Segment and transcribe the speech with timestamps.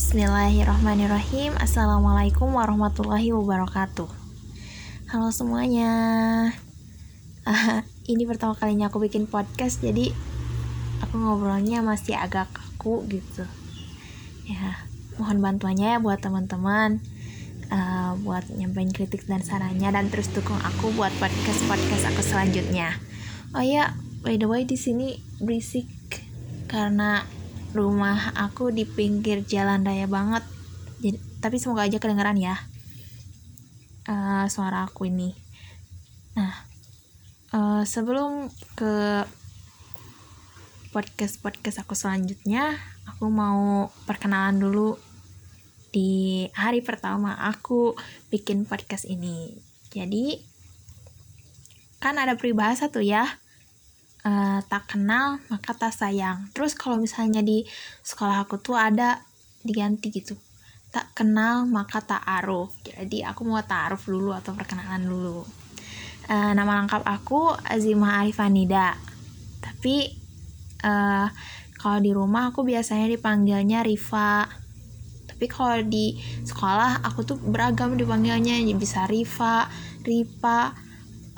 [0.00, 1.60] Bismillahirrahmanirrahim.
[1.60, 4.08] Assalamualaikum warahmatullahi wabarakatuh.
[5.12, 5.92] Halo semuanya.
[7.44, 7.84] Uh,
[8.16, 10.08] Ini pertama kalinya aku bikin podcast Jadi
[11.04, 13.44] aku ngobrolnya masih agak kaku gitu.
[14.48, 14.80] Ya
[15.20, 17.04] mohon bantuannya ya buat teman-teman
[17.68, 22.96] uh, Buat nyampein kritik dan sarannya Dan terus dukung aku buat podcast-podcast aku selanjutnya.
[23.52, 23.92] Oh ya,
[24.24, 25.92] by the way di sini berisik
[26.72, 27.28] karena
[27.70, 30.42] rumah aku di pinggir jalan raya banget.
[31.00, 32.60] Jadi tapi semoga aja kedengeran ya
[34.10, 35.32] uh, suara aku ini.
[36.36, 36.54] Nah
[37.54, 39.24] uh, sebelum ke
[40.90, 42.74] podcast podcast aku selanjutnya
[43.06, 44.98] aku mau perkenalan dulu.
[45.90, 47.98] Di hari pertama aku
[48.30, 49.58] bikin podcast ini.
[49.90, 50.38] Jadi
[52.00, 53.26] kan ada peribahasa tuh ya
[54.26, 56.48] uh, tak kenal maka tak sayang.
[56.52, 57.64] Terus kalau misalnya di
[58.04, 59.20] sekolah aku tuh ada
[59.64, 60.36] diganti gitu.
[60.90, 65.46] Tak kenal maka tak aruf jadi aku mau taruh dulu atau perkenalan dulu.
[66.30, 68.94] Uh, nama lengkap aku Azimah Arifanida.
[69.62, 70.10] Tapi
[70.82, 71.26] uh,
[71.80, 74.60] kalau di rumah aku biasanya dipanggilnya Riva
[75.40, 78.60] tapi kalau di sekolah aku tuh beragam dipanggilnya.
[78.76, 79.64] Bisa Riva
[80.04, 80.76] Ripa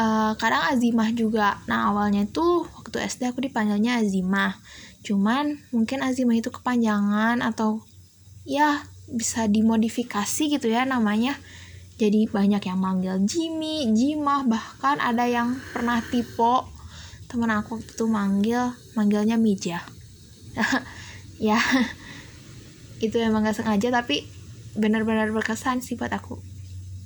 [0.00, 1.60] uh, kadang Azimah juga.
[1.68, 4.58] Nah awalnya tuh waktu SD aku dipanggilnya Azimah
[5.06, 7.86] cuman mungkin Azimah itu kepanjangan atau
[8.42, 11.38] ya bisa dimodifikasi gitu ya namanya.
[12.02, 16.66] Jadi banyak yang manggil Jimmy, Jimah, bahkan ada yang pernah tipe.
[17.30, 19.86] Temen aku tuh manggil manggilnya Mija
[21.38, 21.62] ya
[23.06, 24.26] itu emang gak sengaja tapi
[24.74, 26.42] benar-benar berkesan sih buat aku.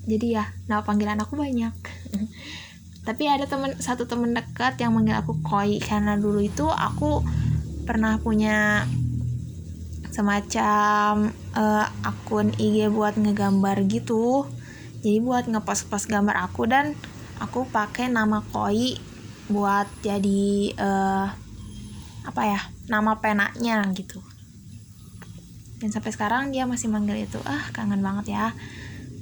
[0.09, 1.77] Jadi ya nama panggilan aku banyak
[3.05, 5.77] tapi ada temen satu temen dekat yang manggil aku koi.
[5.77, 7.21] Karena dulu itu aku
[7.85, 8.89] pernah punya
[10.09, 14.49] semacam uh, akun IG buat ngegambar gitu.
[15.05, 16.97] Jadi buat ngepost-post gambar aku dan
[17.45, 18.97] aku pakai nama koi
[19.53, 21.29] buat jadi uh,
[22.25, 24.25] apa ya nama penanya gitu.
[25.77, 27.37] Dan sampai sekarang dia masih manggil itu.
[27.45, 28.57] Ah kangen banget ya.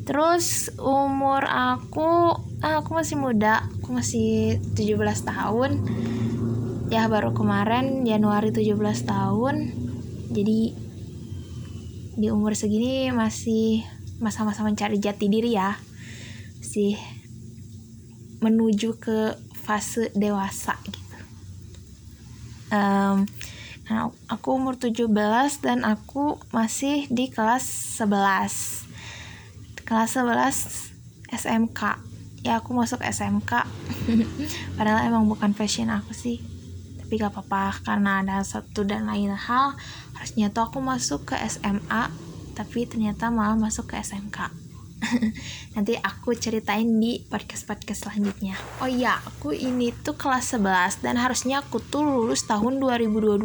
[0.06, 4.96] Terus umur aku ah, aku masih muda masih 17
[5.28, 5.70] tahun.
[6.88, 9.72] Ya baru kemarin Januari 17 tahun.
[10.32, 10.60] Jadi
[12.16, 13.84] di umur segini masih
[14.20, 15.76] masa-masa mencari jati diri ya.
[16.64, 16.96] Sih
[18.42, 21.18] menuju ke fase dewasa gitu.
[22.72, 23.28] Um,
[23.86, 25.06] nah, aku umur 17
[25.62, 27.62] dan aku masih di kelas
[28.00, 28.88] 11
[29.86, 32.11] kelas 11 SMK
[32.42, 33.66] ya aku masuk SMK
[34.76, 36.42] padahal emang bukan fashion aku sih.
[36.98, 39.76] Tapi gak apa-apa karena ada satu dan lain hal
[40.16, 42.08] harusnya tuh aku masuk ke SMA
[42.52, 44.48] tapi ternyata malah masuk ke SMK
[45.74, 48.54] nanti aku ceritain di podcast-podcast selanjutnya.
[48.78, 53.42] Oh iya aku ini tuh kelas 11 dan harusnya aku tuh lulus tahun 2022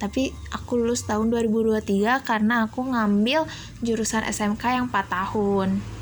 [0.00, 3.44] tapi aku lulus tahun 2023 karena aku ngambil
[3.84, 5.99] jurusan SMK yang 4 tahun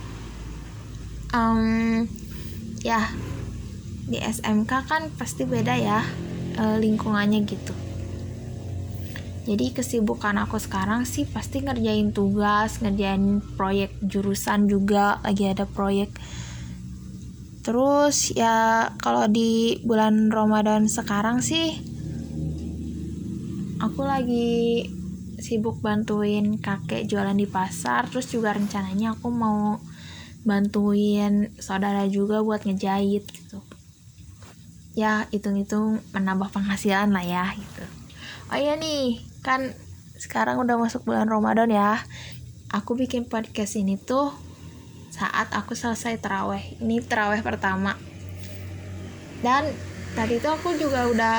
[1.35, 2.07] um,
[2.81, 3.11] ya
[4.09, 6.01] di SMK kan pasti beda ya
[6.57, 7.77] e, lingkungannya gitu.
[9.49, 16.13] Jadi kesibukan aku sekarang sih pasti ngerjain tugas ngerjain proyek jurusan juga lagi ada proyek.
[17.65, 21.77] Terus ya kalau di bulan Ramadan sekarang sih
[23.79, 24.89] aku lagi
[25.39, 29.79] sibuk bantuin kakek jualan di pasar terus juga rencananya aku mau
[30.49, 33.61] bantuin saudara juga buat ngejahit gitu.
[34.97, 37.85] Ya hitung-hitung menambah penghasilan lah ya gitu.
[38.49, 39.77] Oh iya nih kan
[40.17, 42.01] sekarang udah masuk bulan Ramadan ya.
[42.73, 44.33] Aku bikin podcast ini tuh
[45.13, 48.01] saat aku selesai teraweh ini teraweh pertama.
[49.45, 49.69] Dan
[50.17, 51.37] tadi tuh aku juga udah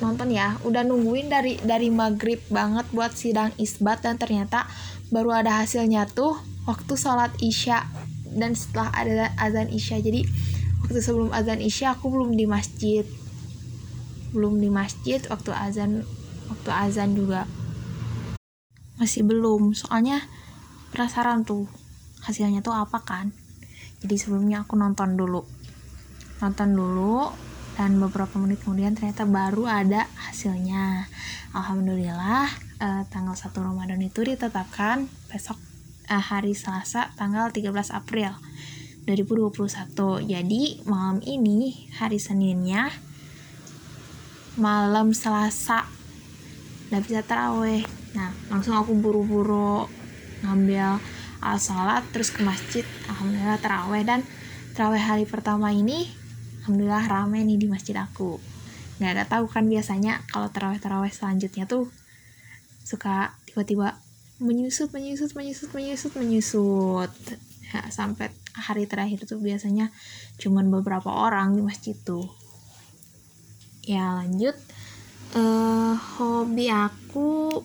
[0.00, 4.64] nonton ya udah nungguin dari dari maghrib banget buat sidang isbat dan ternyata
[5.12, 7.84] baru ada hasilnya tuh waktu sholat isya
[8.40, 10.00] dan setelah ada azan isya.
[10.00, 10.24] Jadi
[10.80, 13.04] waktu sebelum azan isya aku belum di masjid.
[14.32, 16.02] Belum di masjid waktu azan
[16.48, 17.44] waktu azan juga.
[18.96, 19.76] Masih belum.
[19.76, 20.24] Soalnya
[20.90, 21.68] penasaran tuh
[22.24, 23.30] hasilnya tuh apa kan.
[24.00, 25.44] Jadi sebelumnya aku nonton dulu.
[26.40, 27.28] Nonton dulu
[27.76, 31.04] dan beberapa menit kemudian ternyata baru ada hasilnya.
[31.52, 32.48] Alhamdulillah
[32.80, 35.04] eh, tanggal 1 Ramadan itu ditetapkan.
[35.28, 35.69] Besok
[36.10, 38.34] eh, hari Selasa tanggal 13 April
[39.06, 42.90] 2021 jadi malam ini hari Seninnya
[44.60, 45.86] malam Selasa.
[46.90, 47.86] Udah bisa terawih.
[48.12, 49.86] Nah langsung aku buru-buru
[50.42, 50.98] ngambil
[51.40, 52.84] alat sholat terus ke masjid.
[53.08, 54.20] Alhamdulillah teraweh dan
[54.76, 56.10] teraweh hari pertama ini
[56.62, 58.36] alhamdulillah rame nih di masjid aku.
[59.00, 61.88] Nggak ada tahu kan biasanya kalau teraweh selanjutnya tuh
[62.84, 63.96] suka tiba-tiba
[64.40, 67.12] menyusut menyusut menyusut menyusut menyusut.
[67.70, 69.94] Ya, sampai hari terakhir tuh biasanya
[70.42, 72.26] cuman beberapa orang di masjid tuh.
[73.86, 74.58] Ya lanjut.
[75.30, 77.62] Uh, hobi aku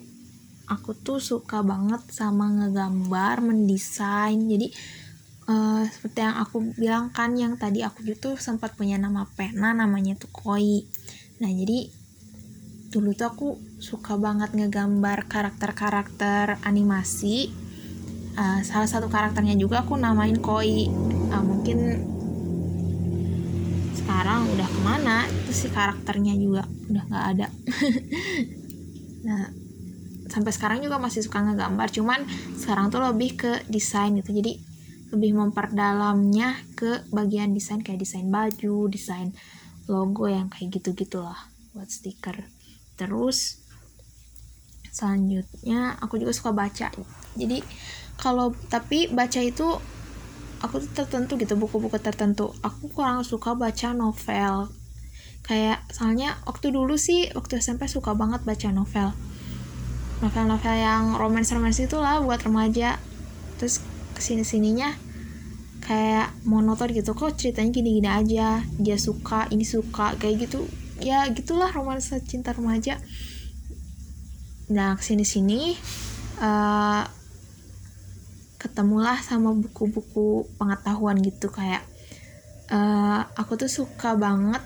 [0.70, 4.38] aku tuh suka banget sama ngegambar mendesain.
[4.38, 4.70] Jadi
[5.50, 10.14] uh, seperti yang aku bilang kan yang tadi aku itu sempat punya nama pena namanya
[10.20, 10.86] tuh koi.
[11.42, 11.90] Nah jadi
[12.96, 13.48] dulu tuh aku
[13.84, 17.52] suka banget ngegambar karakter-karakter animasi.
[18.40, 20.88] Uh, salah satu karakternya juga aku namain koi.
[21.28, 22.08] Uh, mungkin
[24.00, 27.48] sekarang udah ke mana itu si karakternya juga udah nggak ada.
[29.26, 29.50] Nah
[30.30, 32.30] sampai sekarang juga masih suka ngegambar cuman
[32.62, 34.38] sekarang tuh lebih ke desain gitu.
[34.38, 34.56] Jadi
[35.10, 39.34] lebih memperdalamnya ke bagian desain kayak desain baju desain
[39.90, 42.46] logo yang kayak gitu gitulah buat stiker
[42.96, 43.60] terus
[44.96, 46.88] selanjutnya aku juga suka baca.
[47.36, 47.60] Jadi
[48.16, 49.68] kalau tapi baca itu
[50.64, 52.56] aku tuh tertentu gitu buku-buku tertentu.
[52.64, 54.72] Aku kurang suka baca novel.
[55.44, 59.12] Kayak soalnya waktu dulu sih waktu SMP suka banget baca novel.
[60.24, 62.98] Novel-novel yang romance-romance itu lah buat remaja.
[63.60, 63.84] Terus
[64.16, 64.96] ke sini sininya
[65.84, 67.12] kayak monoton gitu.
[67.12, 68.64] Kok ceritanya gini-gini aja?
[68.80, 70.66] Dia suka ini suka kayak gitu
[71.00, 73.00] ya gitulah romansa cinta remaja.
[74.72, 75.76] Nah ke sini sini
[76.40, 77.04] uh,
[78.58, 81.86] ketemulah sama buku-buku pengetahuan gitu kayak
[82.74, 84.64] uh, aku tuh suka banget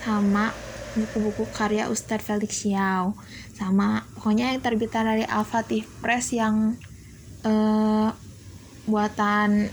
[0.00, 0.54] sama
[0.96, 3.12] buku-buku karya Ustadz Felix Xiao
[3.52, 6.78] sama pokoknya yang terbitan dari Al-Fatih Press yang
[7.44, 8.08] uh,
[8.88, 9.68] buatan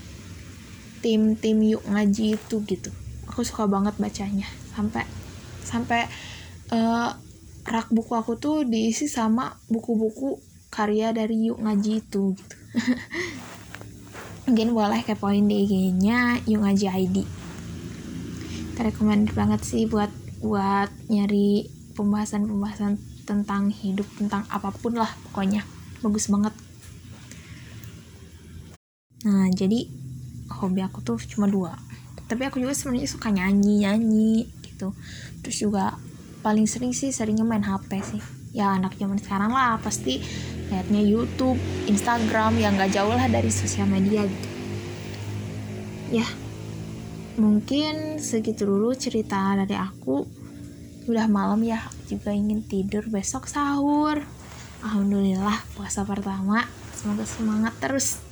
[1.00, 2.90] tim-tim yuk ngaji itu gitu.
[3.32, 4.46] Aku suka banget bacanya
[4.76, 5.08] sampai
[5.66, 6.06] sampai
[6.70, 7.10] uh,
[7.66, 10.38] rak buku aku tuh diisi sama buku-buku
[10.70, 12.56] karya dari yuk ngaji itu gitu.
[14.46, 17.16] Mungkin boleh kepoin di IG-nya yuk ngaji ID
[18.76, 20.12] rekomend banget sih buat
[20.44, 25.64] buat nyari pembahasan-pembahasan tentang hidup tentang apa pun lah pokoknya.
[26.04, 26.52] Bagus banget.
[29.24, 29.88] Nah jadi
[30.60, 31.74] hobi aku tuh cuma dua.
[32.26, 34.92] Tapi aku juga sebenarnya suka nyanyi nyanyi gitu.
[35.40, 35.96] Terus juga
[36.44, 38.22] paling sering sih seringnya main HP sih.
[38.52, 40.20] Ya anak zaman sekarang lah pasti
[40.68, 41.56] liatnya YouTube
[41.88, 44.48] Instagram yang gak jauh lah dari sosial media gitu.
[46.20, 46.28] Ya
[47.40, 50.28] mungkin segitu dulu cerita dari aku.
[51.08, 54.20] Udah malam ya aku juga ingin tidur besok sahur.
[54.84, 56.68] Alhamdulillah puasa pertama.
[56.92, 58.22] Semoga semangat terus.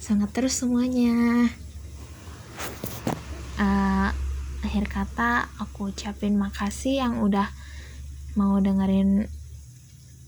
[0.00, 1.50] Semangat terus semuanya.
[3.56, 4.12] Uh,
[4.76, 7.48] akhir kata aku ucapin makasih yang udah
[8.36, 9.24] mau dengerin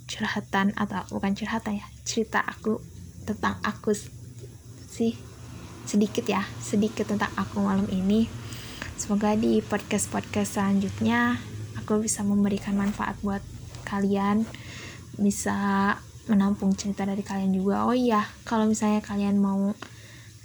[0.08, 2.80] curhatan atau bukan curhatan ya cerita aku
[3.28, 3.92] tentang aku
[4.88, 5.12] sih
[5.84, 8.24] sedikit ya sedikit tentang aku malam ini.
[8.96, 11.36] Semoga di podcast podcast selanjutnya
[11.76, 13.44] aku bisa memberikan manfaat buat
[13.84, 14.48] kalian
[15.20, 15.92] bisa
[16.24, 17.84] menampung cerita dari kalian juga.
[17.84, 19.76] Oh iya kalau misalnya kalian mau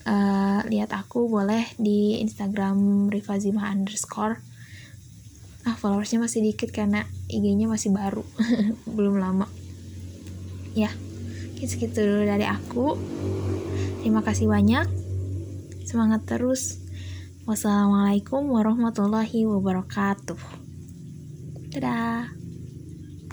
[0.08, 4.40] uh, lihat aku boleh di Instagram Rifazimah underscore.
[5.64, 8.24] Ah followersnya masih dikit karena IG-nya masih baru
[8.96, 9.48] belum lama.
[10.76, 10.92] Ya
[11.64, 13.00] segitu dulu dari aku.
[14.04, 14.88] Terima kasih banyak.
[15.88, 16.84] Semangat terus.
[17.44, 20.40] Wassalamualaikum warahmatullahi wabarakatuh.
[21.76, 22.43] Dadah